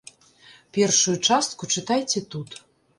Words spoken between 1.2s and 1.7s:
частку